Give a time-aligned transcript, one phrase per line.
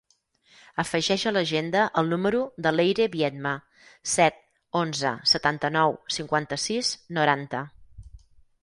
[0.83, 3.53] Afegeix a l'agenda el número de l'Eire Biedma:
[4.15, 4.41] set,
[4.83, 7.65] onze, setanta-nou, cinquanta-sis, noranta.